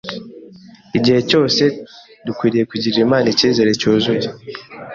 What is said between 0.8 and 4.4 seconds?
Igihe cyose dukwiye kugirira Imana icyizere cyuzuye.